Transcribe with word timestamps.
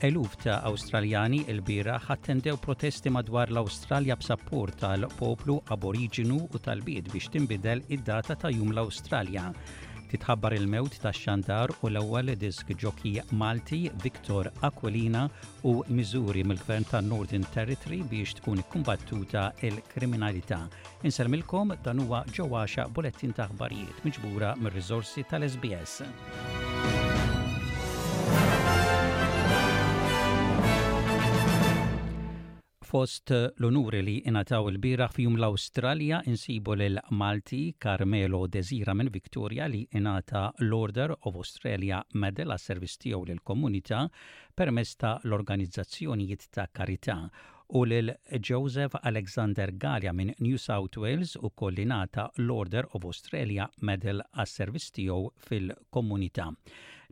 Eluf 0.00 0.32
ta' 0.40 0.60
Awstraljani 0.64 1.42
il-bira 1.52 1.98
ħattendew 2.00 2.56
protesti 2.64 3.10
madwar 3.12 3.50
l-Awstralja 3.52 4.14
b'sapport 4.16 4.78
tal-poplu 4.80 5.58
aboriġinu 5.76 6.38
u 6.48 6.60
tal-bid 6.64 7.10
biex 7.12 7.28
tinbidel 7.34 7.82
id-data 7.92 8.32
ta' 8.40 8.48
jum 8.54 8.70
l-Awstralja. 8.72 9.50
Titħabbar 10.08 10.56
il-mewt 10.56 10.96
ta' 11.04 11.12
xandar 11.14 11.68
u 11.84 11.90
l-ewwel 11.92 12.32
disk 12.40 12.72
ġoki 12.82 13.12
Malti 13.42 13.82
Viktor 14.02 14.48
Aquilina 14.68 15.26
u 15.68 15.76
miżuri 15.92 16.46
mill-Gvern 16.48 16.88
ta' 16.88 17.02
Northern 17.04 17.44
Territory 17.52 18.00
biex 18.08 18.38
tkun 18.40 18.64
kumbattuta 18.72 19.50
il-kriminalità. 19.60 20.62
Inselmilkom 21.04 21.76
dan 21.84 22.00
huwa 22.06 22.24
ġewwaxa 22.32 22.88
bulettin 22.88 23.36
ta' 23.36 23.50
ħbarijiet 23.52 24.00
miġbura 24.08 24.54
mir-riżorsi 24.64 25.26
tal-SBS. 25.28 26.49
fost 32.90 33.30
eh, 33.30 33.44
l-onuri 33.60 34.00
li 34.06 34.14
inataw 34.30 34.66
il-biraħ 34.70 35.12
fjum 35.14 35.36
l 35.38 35.44
australia 35.48 36.18
insibu 36.30 36.72
l-Malti 36.74 37.58
Carmelo 37.84 38.40
Desira 38.48 38.94
minn 38.98 39.12
Victoria 39.18 39.68
li 39.70 39.84
inata 39.98 40.42
l-Order 40.64 41.14
of 41.28 41.38
Australia 41.42 42.00
Medal 42.22 42.50
għas 42.56 42.66
servizz 42.72 42.96
tiegħu 43.04 43.28
lill-komunità 43.30 44.02
permezz 44.58 44.96
ta' 45.04 45.12
l-organizzazzjonijiet 45.28 46.48
ta' 46.56 46.66
karità 46.80 47.16
u 47.78 47.84
lil 47.86 48.10
Joseph 48.48 48.98
Alexander 49.12 49.70
Gallia 49.84 50.10
minn 50.12 50.34
New 50.42 50.58
South 50.58 50.98
Wales 51.02 51.36
u 51.38 51.52
kollinata 51.54 52.30
l-Order 52.46 52.90
of 52.98 53.04
Australia 53.12 53.70
Medal 53.86 54.22
għas 54.34 54.58
servizz 54.62 54.90
tiegħu 54.98 55.20
fil-komunità. 55.50 56.50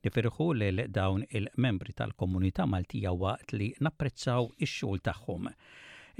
Nifirħu 0.06 0.44
lil 0.60 0.80
dawn 0.96 1.22
il-membri 1.38 1.92
tal-komunità 2.00 2.66
Maltija 2.74 3.12
waqt 3.22 3.54
li 3.58 3.68
napprezzaw 3.86 4.46
ix-xogħol 4.66 5.02
tagħhom. 5.10 5.48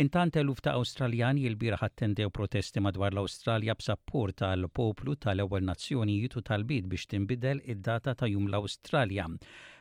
Intant 0.05 0.37
eluf 0.41 0.61
ta' 0.63 0.75
Australjani 0.79 1.47
il-bira 1.51 1.79
ħattendew 1.83 2.31
protesti 2.39 2.83
madwar 2.87 3.15
l-Awstralja 3.15 3.75
b'sappur 3.81 4.33
tal-poplu 4.43 5.17
tal-ewwel 5.27 5.67
nazzjonijiet 5.71 6.37
u 6.39 6.45
tal-bid 6.51 6.87
biex 6.93 7.09
tinbidel 7.15 7.63
id-data 7.75 8.15
ta' 8.21 8.31
jum 8.35 8.47
l 8.51 8.61
australja 8.61 9.27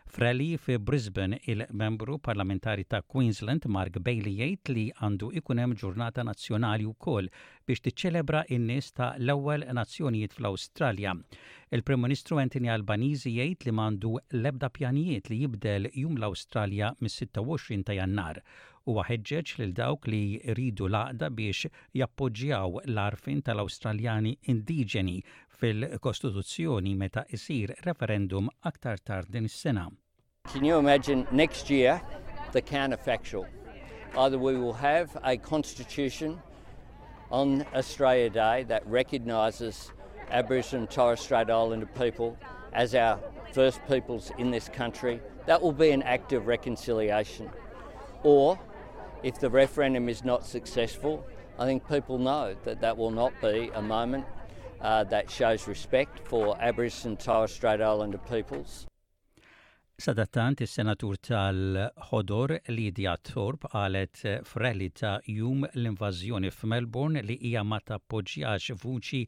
Frali 0.09 0.57
fi 0.57 0.79
Brisbane 0.79 1.39
il-membru 1.43 2.17
parlamentari 2.17 2.87
ta' 2.87 3.03
Queensland 3.05 3.65
Mark 3.73 3.99
Bailey 4.01 4.37
jgħid 4.39 4.71
li 4.75 4.85
għandu 5.05 5.27
ikunem 5.41 5.75
ġurnata 5.81 6.23
nazzjonali 6.25 6.87
wkoll 6.89 7.27
biex 7.69 7.83
tiċċelebra 7.87 8.41
in-nies 8.57 8.87
ta' 8.97 9.11
l-ewwel 9.19 9.67
nazzjonijiet 9.77 10.33
fl-Awstralja. 10.39 11.13
Il-Prim 11.77 12.01
Ministru 12.07 12.39
Anthony 12.41 12.71
Albanizi 12.77 13.35
jgħid 13.35 13.67
li 13.67 13.75
mandu 13.81 14.15
l-ebda 14.39 14.71
pjanijiet 14.79 15.29
li 15.29 15.41
jibdel 15.43 15.89
jum 15.93 16.15
l-Awstralja 16.23 16.93
mis-26 17.03 17.85
ta' 17.91 17.99
Jannar 17.99 18.41
u 18.87 18.97
ħeġġeġ 19.03 19.53
lil 19.59 19.73
dawk 19.75 20.07
li 20.09 20.23
ridu 20.57 20.87
laqda 20.89 21.27
biex 21.35 21.67
jappoġġjaw 22.01 22.81
l-arfin 22.87 23.43
tal-Awstraljani 23.43 24.37
indiġeni 24.55 25.19
fil-Kostituzzjoni 25.57 26.95
meta 26.95 27.23
isir 27.33 27.73
referendum 27.85 28.49
aktar 28.63 28.97
tard 29.03 29.27
din 29.31 29.43
is-sena. 29.45 29.87
Can 30.53 30.63
you 30.65 30.77
imagine 30.77 31.25
next 31.31 31.69
year 31.69 32.01
the 32.51 32.61
counterfactual? 32.61 33.45
Either 34.17 34.37
we 34.39 34.55
will 34.57 34.73
have 34.73 35.17
a 35.23 35.35
constitution 35.37 36.39
on 37.31 37.65
Australia 37.73 38.29
Day 38.29 38.63
that 38.65 38.85
recognises 38.87 39.91
Aboriginal 40.31 40.81
and 40.81 40.89
Torres 40.91 41.21
Strait 41.21 41.49
Islander 41.49 41.85
people 41.87 42.37
as 42.73 42.93
our 42.95 43.19
first 43.53 43.79
peoples 43.87 44.31
in 44.37 44.51
this 44.51 44.69
country. 44.69 45.19
That 45.47 45.61
will 45.61 45.71
be 45.73 45.89
an 45.91 46.03
act 46.03 46.33
of 46.33 46.45
reconciliation. 46.47 47.49
Or 48.23 48.59
if 49.23 49.39
the 49.39 49.49
referendum 49.49 50.07
is 50.09 50.23
not 50.23 50.45
successful, 50.45 51.25
I 51.59 51.65
think 51.65 51.87
people 51.87 52.17
know 52.19 52.55
that 52.63 52.79
that 52.81 52.95
will 52.97 53.11
not 53.11 53.33
be 53.41 53.71
a 53.73 53.81
moment 53.81 54.25
uh, 54.81 55.03
that 55.05 55.29
shows 55.29 55.67
respect 55.67 56.19
for 56.27 56.55
Aboriginal 56.61 57.09
and 57.09 57.19
Torres 57.19 57.53
Strait 57.53 57.81
Islander 57.81 58.17
peoples. 58.19 58.85
Sadattant 59.97 60.59
il 60.61 60.69
senatur 60.69 61.17
tal-ħodor 61.25 62.51
Lydia 62.69 63.15
Thorpe 63.17 63.71
għalet 63.73 64.21
freli 64.45 64.91
ta' 64.93 65.15
jum 65.25 65.63
l-invażjoni 65.71 66.51
f'Melbourne 66.53 67.23
li 67.25 67.39
hija 67.49 67.63
ma 67.65 67.79
tappoġġjax 67.81 68.75
vuċi 68.83 69.23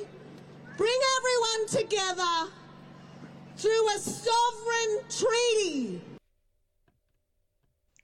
bring 0.77 0.93
everyone 0.93 1.67
together 1.67 2.53
through 3.57 3.87
a 3.95 3.99
sovereign 3.99 5.01
treaty 5.09 6.01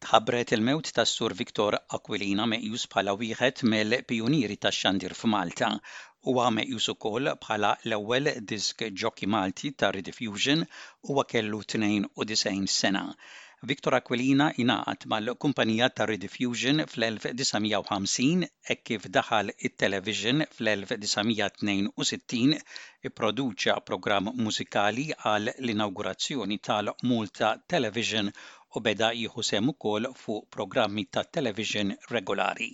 ħabret 0.09 0.51
il-mewt 0.55 0.87
tas 0.97 1.11
sur 1.17 1.33
Viktor 1.39 1.75
Aquilina 1.97 2.45
meqjus 2.49 2.83
bħala 2.93 3.13
wieħed 3.19 3.59
mill 3.73 3.97
pjuniri 4.11 4.55
tax-xandir 4.65 5.13
f'Malta 5.17 5.69
huwa 6.31 6.45
meqjus 6.55 6.87
ukoll 6.95 7.29
bħala 7.43 7.71
l-ewwel 7.85 8.29
disk 8.53 8.81
ġoki 9.03 9.29
Malti 9.35 9.71
ta' 9.79 9.91
Rediffusion 9.93 10.65
huwa 11.11 11.25
kellu 11.35 11.61
92 11.75 12.65
sena. 12.79 13.03
Viktor 13.69 13.93
Aquilina 13.99 14.47
inaqat 14.63 15.05
mal-kumpanija 15.13 15.85
ta' 15.93 16.05
Rediffusion 16.09 16.77
fl-1950 16.87 18.25
e 18.43 18.75
kif 18.81 19.01
daħal 19.15 19.47
it-television 19.59 20.37
fl-1962 20.47 23.13
produċa 23.19 23.73
programm 23.91 24.29
mużikali 24.45 25.07
għal 25.21 25.49
l-inaugurazzjoni 25.57 26.57
tal-Multa 26.69 27.49
Television 27.67 28.31
u 28.77 28.79
beda 28.85 29.07
jieħu 29.19 29.41
sem 29.45 29.69
ukoll 29.71 30.05
fuq 30.23 30.43
programmi 30.55 31.03
ta' 31.15 31.21
television 31.37 31.91
regolari. 32.15 32.67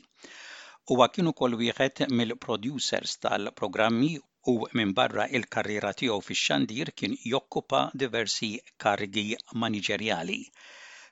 Huwa 0.92 1.06
kien 1.18 1.30
ukoll 1.32 1.54
wieħed 1.62 2.00
mill-producers 2.20 3.14
tal-programmi 3.26 4.10
u 4.54 4.56
minn 4.80 4.92
barra 4.98 5.28
il-karriera 5.40 5.92
tiegħu 6.02 6.18
fix-xandir 6.30 6.90
kien 7.02 7.14
jokkupa 7.34 7.80
diversi 8.04 8.50
kargi 8.86 9.24
maniġerjali. 9.64 10.36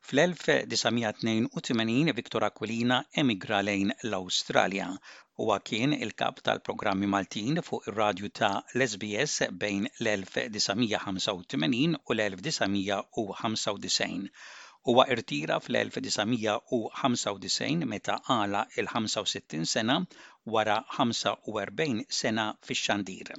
Fl-1982 0.10 2.12
Viktor 2.18 2.46
Aquilina 2.50 2.98
emigra 3.24 3.60
lejn 3.70 3.94
l-Awstralja 4.04 4.88
huwa 5.40 5.58
kien 5.70 5.92
il-kap 5.98 6.36
tal-programmi 6.50 7.08
Maltin 7.16 7.56
fuq 7.70 7.88
ir-radju 7.94 8.28
ta' 8.42 8.52
l-SBS 8.76 9.34
bejn 9.64 9.84
l-1985 9.94 11.96
u 11.96 11.98
l-1995. 12.18 14.20
Huwa 14.88 15.04
irtira 15.14 15.56
fl-1995 15.66 17.84
meta 17.92 18.16
għala 18.34 18.64
il-65 18.82 19.62
sena 19.74 19.94
wara 20.56 20.74
45 20.96 22.18
sena 22.18 22.46
fix-xandir. 22.72 23.32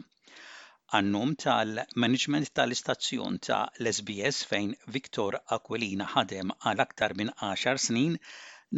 Annum 1.00 1.34
tal-management 1.44 2.52
tal-istazzjon 2.60 3.36
ta' 3.48 3.58
l-SBS 3.82 4.38
fejn 4.52 4.70
Viktor 4.96 5.38
Aquilina 5.58 6.08
ħadem 6.14 6.54
għal 6.62 6.84
aktar 6.86 7.16
minn 7.20 7.34
10 7.50 7.84
snin 7.88 8.16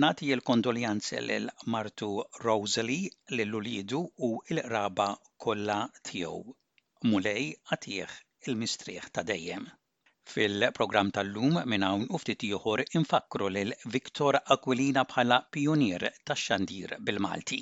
nati 0.06 0.32
l-kondoljanzi 0.38 1.16
l-martu 1.22 2.10
Rosalie 2.48 3.14
l 3.38 3.48
lulidu 3.52 4.02
u 4.30 4.32
l-raba 4.58 5.08
kolla 5.46 5.78
tiegħu. 6.10 6.42
Mulej 7.12 7.46
għatieħ 7.54 8.20
il-mistrieħ 8.50 9.08
ta' 9.14 9.24
dejjem. 9.32 9.64
Fil-programm 10.34 11.10
tal-lum 11.16 11.56
minn 11.72 11.84
hawn 11.88 12.06
u 12.16 12.18
ftit 12.20 12.40
ieħor 12.46 12.80
infakkru 13.00 13.50
lil 13.56 13.68
Viktor 13.96 14.38
Aquilina 14.54 15.04
bħala 15.12 15.36
pionier 15.56 16.06
tax-xandir 16.30 16.96
bil-Malti. 17.10 17.60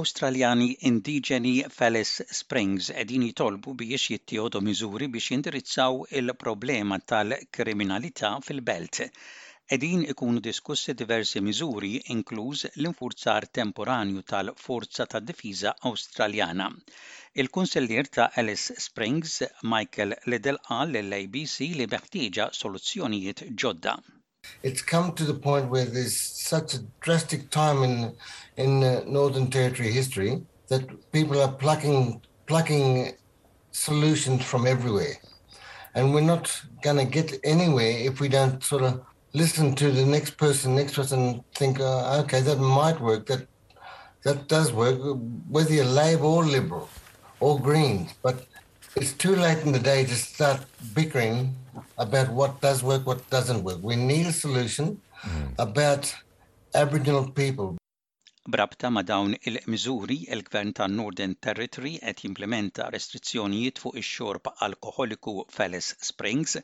Awstraljani 0.00 0.68
indiġeni 0.92 1.54
Felis 1.80 2.14
Springs 2.40 2.88
edin 3.04 3.26
jitolbu 3.28 3.74
biex 3.84 4.08
jittijodu 4.14 4.62
miżuri 4.70 5.10
biex 5.18 5.30
jindirizzaw 5.34 6.00
il-problema 6.22 7.00
tal-kriminalità 7.14 8.32
fil-belt 8.48 9.04
edin 9.70 10.00
ikunu 10.06 10.40
diskussi 10.44 10.94
diversi 10.98 11.40
miżuri 11.40 11.90
inkluż 12.14 12.60
l-infurzar 12.74 13.46
temporanju 13.58 14.20
tal-Forza 14.22 15.06
ta' 15.06 15.20
Difiża 15.20 15.72
Awstraljana. 15.82 16.68
il 17.34 17.48
kunsellier 17.48 18.06
ta' 18.08 18.30
Alice 18.36 18.74
Springs, 18.78 19.42
Michael 19.62 20.14
Liddell, 20.26 20.58
għal 20.70 20.94
l 21.00 21.16
abc 21.18 21.56
li 21.74 21.86
meħtieġa 21.86 22.48
soluzzjonijiet 22.52 23.42
ġodda. 23.58 23.96
It's 24.62 24.82
come 24.82 25.10
to 25.18 25.24
the 25.24 25.34
point 25.34 25.68
where 25.68 25.84
there's 25.86 26.14
such 26.16 26.74
a 26.74 26.78
drastic 27.04 27.50
time 27.50 27.82
in 27.82 28.14
in 28.56 28.78
Northern 29.18 29.50
Territory 29.50 29.90
history 29.90 30.42
that 30.68 30.86
people 31.10 31.42
are 31.42 31.50
plucking 31.52 32.20
plucking 32.46 33.12
solutions 33.72 34.44
from 34.44 34.64
everywhere. 34.66 35.16
And 35.94 36.14
we're 36.14 36.30
not 36.34 36.48
going 36.84 36.98
to 36.98 37.04
get 37.18 37.40
anywhere 37.44 37.98
if 38.10 38.20
we 38.20 38.28
don't 38.28 38.62
sort 38.62 38.82
of 38.82 39.02
listen 39.36 39.74
to 39.74 39.90
the 39.92 40.04
next 40.06 40.38
person, 40.38 40.74
next 40.74 40.94
person, 40.94 41.44
think, 41.54 41.78
uh, 41.78 42.20
okay, 42.22 42.40
that 42.40 42.56
might 42.56 42.98
work. 43.00 43.26
That 43.26 43.46
that 44.24 44.48
does 44.48 44.72
work, 44.72 44.98
whether 45.48 45.72
you're 45.78 45.94
Labour 46.02 46.24
or 46.36 46.44
Liberal 46.44 46.88
or 47.38 47.60
Greens. 47.60 48.14
But 48.22 48.46
it's 48.96 49.12
too 49.12 49.36
late 49.36 49.58
in 49.66 49.72
the 49.72 49.78
day 49.92 50.04
to 50.04 50.14
start 50.14 50.60
bickering 50.94 51.54
about 51.98 52.28
what 52.30 52.60
does 52.62 52.82
work, 52.82 53.06
what 53.06 53.28
doesn't 53.28 53.62
work. 53.62 53.78
We 53.82 53.94
need 53.96 54.26
a 54.26 54.32
solution 54.32 55.00
mm. 55.22 55.48
about 55.58 56.02
Aboriginal 56.74 57.28
people. 57.30 57.76
Brabta 58.48 58.90
ma 58.90 59.02
dawn 59.02 59.34
il-mżuri, 59.42 60.26
il-Gvern 60.30 60.72
ta' 60.72 60.86
Northern 60.86 61.34
Territory 61.34 61.98
qed 62.02 62.20
jimplementa 62.24 62.86
restrizzjonijiet 62.94 63.80
fuq 63.82 63.96
ix-xorb 64.00 64.52
alkoholiku 64.66 65.42
Felles 65.50 65.88
Springs 66.00 66.56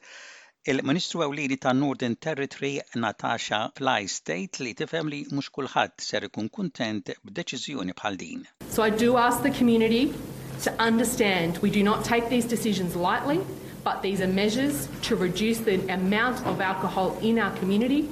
Il-Ministru 0.65 1.23
Ewlieni 1.25 1.57
ta' 1.59 1.73
Northern 1.73 2.15
Territory 2.15 2.81
Natasha 2.95 3.73
Fly 3.75 4.07
State 4.07 4.61
li 4.63 4.75
tifhem 4.79 5.09
li 5.11 5.25
mhux 5.35 5.49
kulħadd 5.57 5.97
ser 6.05 6.27
ikun 6.29 6.47
kuntent 6.55 7.11
b'deċiżjoni 7.27 7.97
bħal 7.99 8.19
din. 8.21 8.45
So 8.71 8.85
I 8.87 8.91
do 9.03 9.17
ask 9.17 9.43
the 9.43 9.51
community 9.59 10.15
to 10.63 10.71
understand 10.87 11.59
we 11.67 11.71
do 11.79 11.83
not 11.83 12.05
take 12.05 12.29
these 12.29 12.45
decisions 12.55 12.95
lightly, 12.95 13.41
but 13.83 14.03
these 14.07 14.21
are 14.23 14.31
measures 14.39 14.87
to 15.09 15.17
reduce 15.17 15.59
the 15.71 15.83
amount 15.99 16.47
of 16.47 16.61
alcohol 16.61 17.19
in 17.21 17.41
our 17.41 17.51
community. 17.59 18.07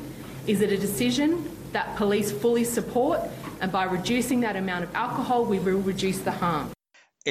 Is 0.49 0.61
it 0.61 0.73
a 0.73 0.81
decision 0.88 1.38
that 1.70 1.94
police 1.94 2.32
fully 2.32 2.64
support 2.64 3.20
and 3.61 3.70
by 3.70 3.85
reducing 3.85 4.41
that 4.41 4.56
amount 4.56 4.82
of 4.91 4.91
alcohol 4.97 5.44
we 5.44 5.61
will 5.61 5.81
reduce 5.82 6.19
the 6.19 6.32
harm. 6.32 6.73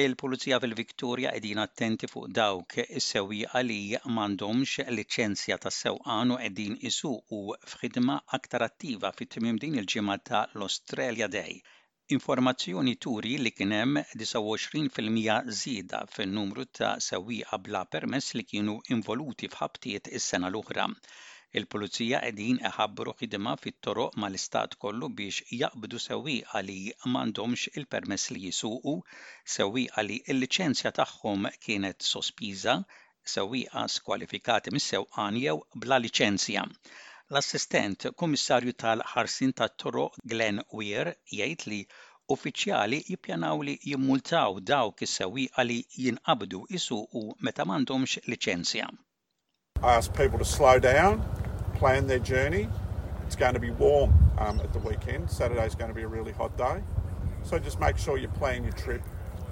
Il-Pulizija 0.00 0.58
fil-Viktorja 0.62 1.30
qegħdin 1.36 1.60
attenti 1.60 2.08
fuq 2.10 2.26
dawk 2.38 2.74
is-sewwieqa 2.82 3.62
li 3.68 3.78
m'għandhomx 4.16 4.84
liċenzja 4.98 5.56
tas 5.64 5.78
sewqan 5.84 6.34
u 6.34 6.36
qegħdin 6.42 6.76
isuqu 6.90 7.40
f'ħidma 7.72 8.18
aktar 8.38 8.66
attiva 8.66 9.10
fit-tmiem 9.20 9.58
din 9.64 9.74
il-ġimgħa 9.82 10.16
ta' 10.30 10.44
l-Australia 10.54 11.28
Day. 11.36 11.56
Informazzjoni 12.18 12.94
turi 13.06 13.34
li 13.42 13.52
kien 13.56 13.74
hemm 13.80 14.02
29% 14.22 15.56
żieda 15.64 16.04
fin-numru 16.14 16.68
ta' 16.80 16.92
sewwieqa 17.08 17.58
bla 17.66 17.82
permess 17.96 18.38
li 18.38 18.46
kienu 18.54 18.78
involuti 18.98 19.50
f'ħabtiet 19.56 20.12
is-sena 20.20 20.52
l-oħra. 20.54 20.86
Il-Pulizija 21.58 22.18
qegħdin 22.24 22.58
iħabbru 22.68 23.12
ħidma 23.20 23.52
fit-toroq 23.60 24.18
mal-istat 24.24 24.76
kollu 24.84 25.08
biex 25.20 25.42
jaqbdu 25.60 25.98
sewi 26.04 26.34
għali 26.58 26.76
m'għandhomx 27.10 27.72
il-permess 27.80 28.28
li 28.36 28.42
jisuqu, 28.46 28.92
sewi 29.54 29.84
għali 29.94 30.18
l-liċenzja 30.34 30.92
tagħhom 31.00 31.48
kienet 31.66 32.06
sospiża, 32.10 32.76
għas 33.30 33.96
skwalifikati 33.98 34.70
mis-sewqan 34.76 35.40
jew 35.42 35.56
bla 35.86 35.98
liċenzja. 36.04 36.62
L-assistent 37.34 38.06
kummissarju 38.22 38.76
tal-ħarsin 38.84 39.52
tat-toro 39.62 40.06
Glenn 40.22 40.62
Weir 40.70 41.12
jgħid 41.34 41.66
li 41.72 41.82
uffiċjali 42.30 43.02
jippjanaw 43.10 43.62
li 43.66 43.74
jimmultaw 43.90 44.62
dawk 44.70 45.02
is 45.08 45.18
sewi 45.18 45.48
għali 45.58 45.82
jinqabdu 46.06 46.62
isuqu 46.78 47.26
meta 47.50 47.66
m'għandhomx 47.66 48.22
liċenzja. 48.30 48.86
I 49.82 49.96
ask 49.96 50.12
people 50.14 50.38
to 50.38 50.44
slow 50.44 50.78
down 50.78 51.22
plan 51.80 52.06
their 52.06 52.18
journey. 52.34 52.68
It's 53.26 53.34
going 53.44 53.54
to 53.54 53.58
be 53.68 53.72
warm 53.86 54.10
um, 54.36 54.60
at 54.60 54.70
the 54.76 54.80
weekend. 54.90 55.30
Saturday's 55.30 55.74
going 55.80 55.88
to 55.94 55.98
be 56.02 56.06
a 56.10 56.12
really 56.16 56.30
hot 56.42 56.52
day. 56.58 56.76
So 57.42 57.58
just 57.58 57.80
make 57.80 57.96
sure 57.96 58.18
you 58.18 58.28
plan 58.42 58.64
your 58.68 58.74
trip, 58.84 59.00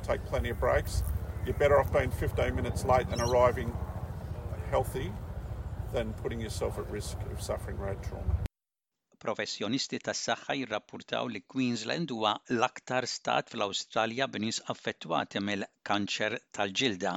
take 0.03 0.21
plenty 0.27 0.51
of 0.51 0.59
breaks. 0.61 1.03
You're 1.47 1.55
better 1.63 1.81
off 1.81 1.91
being 1.91 2.11
15 2.11 2.55
minutes 2.55 2.85
late 2.85 3.07
and 3.13 3.23
arriving 3.23 3.73
healthy 4.71 5.11
than 5.95 6.13
putting 6.23 6.39
yourself 6.43 6.77
at 6.79 6.87
risk 6.91 7.17
of 7.33 7.41
suffering 7.41 7.79
road 7.79 8.03
trauma. 8.07 8.37
Professionisti 9.25 9.99
tas 10.05 10.19
saħħa 10.29 10.55
jirrapportaw 10.61 11.31
li 11.33 11.41
Queensland 11.55 12.13
huwa 12.15 12.37
l-aktar 12.53 13.09
stat 13.11 13.49
fl-Awstralja 13.51 14.29
b'nies 14.31 14.61
affettwati 14.75 15.41
mill-kanċer 15.49 16.37
tal-ġilda 16.55 17.15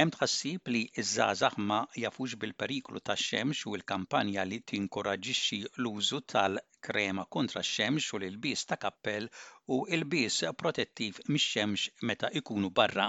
Hemm 0.00 0.10
tħassib 0.14 0.68
li 0.74 0.80
iż-żgħażagħ 1.00 1.54
ma 1.68 1.76
jafux 2.00 2.32
bil-periklu 2.40 3.00
tax-xemx 3.08 3.62
u 3.68 3.70
l-kampanja 3.76 4.42
li 4.48 4.56
tinkoraġixxi 4.70 5.56
l-użu 5.68 6.18
tal-krema 6.32 7.22
kontra 7.36 7.62
x-xemx 7.64 8.08
u 8.16 8.18
l-ilbies 8.20 8.64
ta' 8.72 8.76
kappell 8.82 9.28
u 9.76 9.78
l-bies 9.98 10.36
protettiv 10.62 11.20
mix-xemx 11.34 12.04
meta 12.10 12.30
ikunu 12.40 12.68
barra. 12.80 13.06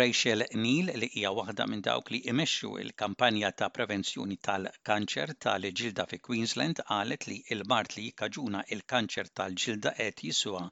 Rachel 0.00 0.44
Neal 0.64 0.90
li 1.04 1.10
hija 1.12 1.32
waħda 1.40 1.68
minn 1.74 1.84
dawk 1.90 2.10
li 2.16 2.20
imexxu 2.32 2.72
il-kampanja 2.86 3.52
ta' 3.62 3.70
prevenzjoni 3.78 4.38
tal-kanċer 4.48 5.34
tal-ġilda 5.46 6.08
fi 6.14 6.18
Queensland 6.28 6.82
qalet 6.90 7.28
li 7.30 7.38
il-mart 7.58 7.94
li 8.00 8.08
jikkaġuna 8.08 8.64
il-kanċer 8.78 9.30
tal-ġilda 9.38 9.94
qed 10.02 10.26
jiswa 10.30 10.66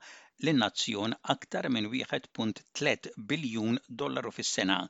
l-nazzjon 0.48 1.14
aktar 1.36 1.70
minn 1.78 1.92
1.3 1.94 3.16
biljun 3.34 3.78
dollaru 4.02 4.34
fis-sena. 4.40 4.80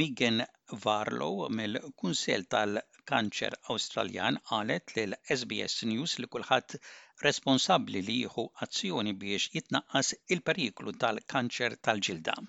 Megan 0.00 0.38
Varlow 0.82 1.36
mill-Kunsell 1.56 2.46
tal-Kanċer 2.54 3.56
Awstraljan 3.74 4.38
qalet 4.50 4.94
l 5.02 5.18
SBS 5.36 5.74
News 5.90 6.14
li 6.24 6.30
kulħadd 6.36 6.76
responsabbli 7.26 8.02
li 8.08 8.16
jieħu 8.22 8.44
azzjoni 8.68 9.14
biex 9.26 9.50
jitnaqqas 9.58 10.14
il-periklu 10.38 10.96
tal-kanċer 11.04 11.76
tal-ġilda. 11.88 12.40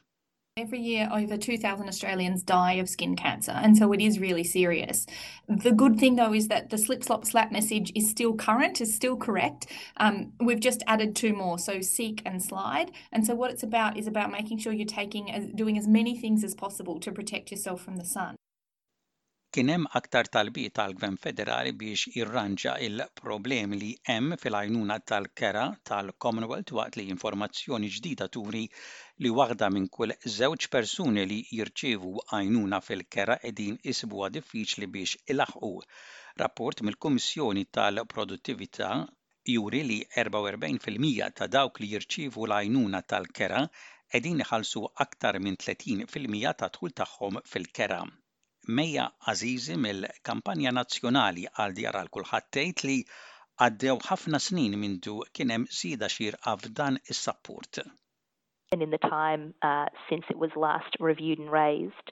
Every 0.55 0.77
year, 0.79 1.09
over 1.11 1.35
2,000 1.35 1.87
Australians 1.87 2.43
die 2.43 2.73
of 2.73 2.87
skin 2.87 3.15
cancer, 3.15 3.53
and 3.53 3.75
so 3.75 3.91
it 3.91 3.99
is 3.99 4.19
really 4.19 4.43
serious. 4.43 5.07
The 5.49 5.71
good 5.71 5.97
thing, 5.99 6.15
though, 6.15 6.31
is 6.31 6.47
that 6.49 6.69
the 6.69 6.77
slip, 6.77 7.03
slop, 7.03 7.25
slap 7.25 7.51
message 7.51 7.91
is 7.95 8.07
still 8.07 8.35
current, 8.35 8.79
is 8.79 8.93
still 8.93 9.17
correct. 9.17 9.65
Um, 9.97 10.33
we've 10.39 10.59
just 10.59 10.83
added 10.85 11.15
two 11.15 11.33
more, 11.33 11.57
so 11.57 11.81
seek 11.81 12.21
and 12.23 12.39
slide. 12.39 12.91
And 13.11 13.25
so, 13.25 13.33
what 13.33 13.49
it's 13.49 13.63
about 13.63 13.97
is 13.97 14.05
about 14.05 14.31
making 14.31 14.59
sure 14.59 14.71
you're 14.73 14.85
taking, 14.85 15.31
uh, 15.31 15.47
doing 15.55 15.75
as 15.75 15.87
many 15.87 16.15
things 16.19 16.43
as 16.43 16.53
possible 16.53 16.99
to 16.99 17.11
protect 17.11 17.49
yourself 17.49 17.81
from 17.81 17.95
the 17.95 18.05
sun. 18.05 18.35
kien 19.55 19.69
hemm 19.69 19.83
aktar 19.97 20.27
talbiet 20.33 20.71
tal-Gvern 20.77 21.17
Federali 21.23 21.71
biex 21.81 22.03
jirranġa 22.13 22.71
il-problemi 22.85 23.77
li 23.81 23.89
hemm 24.09 24.31
fil-għajnuna 24.43 24.95
tal-kera 25.11 25.65
tal-Commonwealth 25.89 26.73
waqt 26.77 26.95
li 26.99 27.03
informazzjoni 27.15 27.89
ġdida 27.97 28.27
turi 28.37 28.63
li 29.25 29.31
waħda 29.39 29.69
minn 29.75 29.85
kull 29.97 30.15
żewġ 30.37 30.65
persuni 30.77 31.25
li 31.33 31.37
jirċievu 31.59 32.13
għajnuna 32.29 32.79
fil-kera 32.87 33.35
qegħdin 33.43 33.77
isbuha 33.93 34.31
diffiċli 34.39 34.89
biex 34.95 35.21
ilaħqu. 35.35 35.71
Rapport 36.43 36.81
mill-Kummissjoni 36.89 37.67
tal-Produttività 37.79 38.89
juri 39.57 39.83
li 39.91 39.99
44% 40.17 41.37
ta' 41.41 41.51
dawk 41.59 41.77
li 41.85 41.91
jirċievu 41.93 42.49
l-għajnuna 42.49 43.03
tal-kera 43.13 43.61
edin 44.21 44.41
iħalsu 44.47 44.87
aktar 45.07 45.37
minn 45.45 45.61
30% 45.69 46.57
ta' 46.63 46.75
dħul 46.79 46.97
tagħhom 47.03 47.43
fil-kera. 47.53 48.01
Mejja 48.67 49.11
Azizi 49.27 49.75
mill-Kampanja 49.75 50.71
Nazzjonali 50.71 51.43
għal 51.59 51.73
djar 51.75 52.07
kulħadd 52.15 52.47
tgħid 52.55 52.83
li 52.87 52.97
għaddew 53.65 53.97
ħafna 54.07 54.39
snin 54.39 54.77
mintu 54.79 55.17
kien 55.35 55.51
hemm 55.51 55.67
sida 55.67 56.07
xirqa 56.09 56.53
f'dan 56.61 56.95
is-sapport. 57.11 57.81
And 58.71 58.81
in 58.81 58.89
the 58.89 58.97
time 58.97 59.53
uh, 59.61 59.87
since 60.09 60.23
it 60.29 60.39
was 60.39 60.49
last 60.55 60.95
reviewed 61.01 61.39
and 61.39 61.51
raised, 61.51 62.09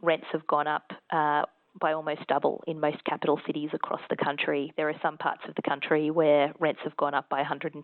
rents 0.00 0.26
have 0.32 0.46
gone 0.46 0.66
up 0.66 0.92
uh, 1.12 1.42
by 1.78 1.92
almost 1.92 2.26
double 2.26 2.64
in 2.66 2.80
most 2.80 3.04
capital 3.04 3.38
cities 3.46 3.68
across 3.74 4.00
the 4.08 4.16
country. 4.16 4.72
There 4.78 4.88
are 4.88 5.00
some 5.02 5.18
parts 5.18 5.42
of 5.46 5.54
the 5.56 5.62
country 5.62 6.10
where 6.10 6.54
rents 6.58 6.80
have 6.84 6.96
gone 6.96 7.12
up 7.14 7.28
by 7.28 7.42
$110 7.42 7.74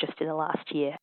just 0.00 0.18
in 0.20 0.26
the 0.26 0.34
last 0.34 0.74
year. 0.74 0.96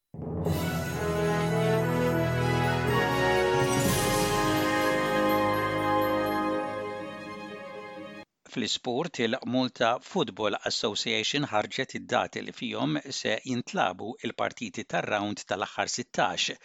fl 8.52 8.64
sport 8.78 9.18
il-Malta 9.24 9.88
Football 10.10 10.56
Association 10.70 11.46
ħarġet 11.52 11.96
id-dati 12.00 12.42
li 12.46 12.54
fihom 12.60 13.00
se 13.18 13.34
jintlabu 13.50 14.08
il-partiti 14.28 14.86
tar-round 14.94 15.44
tal-aħħar 15.50 15.92
16. 15.96 16.56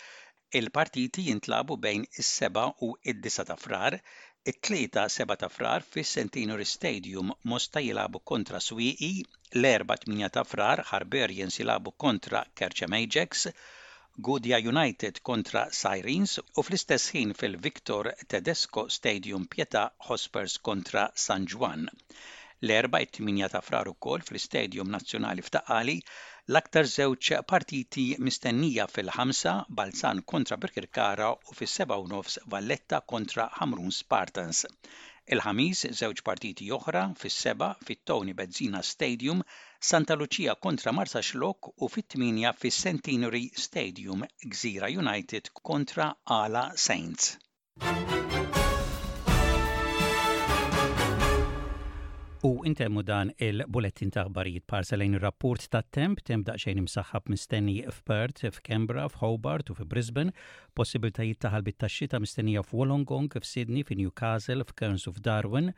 Il-partiti 0.60 1.24
jintlabu 1.30 1.78
bejn 1.86 2.06
is-7 2.24 2.68
u 2.88 2.92
id-9 3.14 3.46
ta' 3.50 3.58
frar, 3.64 3.98
it-tlieta 4.52 5.08
seba' 5.16 5.38
ta' 5.42 5.50
frar 5.56 5.86
fis 5.94 6.14
Centenary 6.20 6.68
Stadium 6.76 7.34
mosta 7.52 7.82
jilabu 7.88 8.22
kontra 8.32 8.62
Swiqi, 8.68 9.10
l-4 9.64 10.08
8 10.14 10.32
ta' 10.38 10.46
frar 10.54 10.86
Harberians 10.92 11.58
jilabu 11.62 11.96
kontra 12.06 12.46
Kerċem 12.62 12.98
Ajax, 13.00 13.50
Gudja 14.14 14.58
United 14.60 15.20
kontra 15.26 15.60
Sirens 15.72 16.34
u 16.58 16.62
fl-istess 16.62 17.06
ħin 17.14 17.30
fil-Victor 17.38 18.10
Tedesco 18.32 18.82
Stadium 18.96 19.46
Pieta 19.54 19.84
Hospers 20.08 20.56
kontra 20.68 21.06
San 21.24 21.46
Juan. 21.54 21.86
L-erba' 22.68 23.00
8 23.06 23.48
ta' 23.54 23.62
frar 23.70 23.88
ukoll 23.94 24.22
fl-Istadium 24.28 24.92
Nazzjonali 24.94 25.46
f'Taqali 25.46 25.96
l-aktar 26.52 26.92
żewġ 26.96 27.32
partiti 27.56 28.06
mistennija 28.28 28.86
fil-ħamsa 28.98 29.54
Balzan 29.80 30.22
kontra 30.34 30.60
Birkirkara 30.66 31.32
u 31.34 31.56
fis-7 31.62 32.04
nofs 32.14 32.36
Valletta 32.48 33.00
kontra 33.14 33.48
Hamrun 33.60 33.96
Spartans. 34.02 34.66
Il-ħamis 35.34 35.80
żewġ 35.98 36.20
partiti 36.28 36.64
oħra 36.76 37.02
fis-seba 37.18 37.68
fit-Tony 37.88 38.34
Bezzina 38.40 38.80
Stadium, 38.88 39.42
Santa 39.90 40.16
Lucia 40.22 40.56
kontra 40.66 40.94
Marsa 40.98 41.22
Xlok 41.28 41.70
u 41.86 41.90
fit 41.94 42.08
tminja 42.16 42.54
fis-Centenary 42.64 43.44
Stadium 43.68 44.26
Gżira 44.56 44.90
United 45.02 45.52
kontra 45.72 46.10
Ala 46.40 46.66
Saints. 46.88 47.30
U 52.44 52.58
intemmu 52.66 53.02
dan 53.06 53.28
il-bulettin 53.46 54.10
ta' 54.10 54.24
aħbarijiet 54.26 54.64
parsa 54.66 54.96
lejn 54.98 55.12
rapport 55.22 55.62
ta' 55.70 55.80
temp, 55.96 56.18
temp 56.26 56.42
daqsxejn 56.48 56.80
imsaħħab 56.80 57.28
mistenni 57.30 57.74
f'Perth, 57.86 58.42
f'Kembra, 58.56 59.04
f'Hobart 59.12 59.68
u 59.70 59.76
f'Brisbane, 59.78 60.32
possibiltajiet 60.74 61.38
ta' 61.44 61.52
ħalbit 61.54 61.78
ta' 61.84 61.90
xita 61.96 62.18
mistennija 62.24 62.64
f'Wolongong, 62.66 63.30
f'Sydney, 63.38 63.84
f'Newcastle, 63.86 64.66
f'Kerns 64.66 65.06
u 65.06 65.12
f'Darwin. 65.14 65.70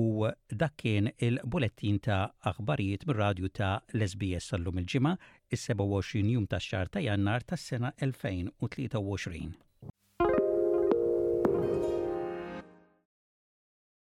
U 0.00 0.02
dak 0.52 0.76
kien 0.82 1.08
il-bulettin 1.28 2.02
ta' 2.04 2.20
aħbarijiet 2.52 3.06
mir-radju 3.08 3.48
ta' 3.56 3.72
Lesbies 3.96 4.50
sallum 4.52 4.84
il-ġimgħa, 4.84 5.14
is-27 5.56 6.34
jum 6.36 6.44
tax-xahar 6.52 6.92
ta' 6.98 7.04
jannar 7.08 7.48
tas-sena 7.48 7.94
2023. 8.04 9.67